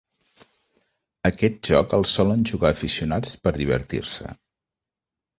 Aquest 1.29 1.59
joc 1.67 1.93
el 1.97 2.05
solen 2.13 2.41
jugar 2.51 2.71
aficionats 2.75 3.35
per 3.43 3.53
divertir-se. 3.59 4.31